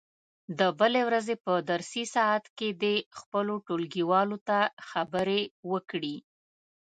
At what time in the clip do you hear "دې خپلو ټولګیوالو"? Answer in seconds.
2.83-4.37